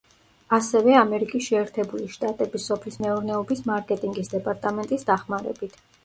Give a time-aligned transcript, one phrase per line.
[0.57, 5.77] ასევე ამერიკის შეერთებული შტატების სოფლის მეურნეობის მარკეტინგის დეპარტამენტის დახმარებით.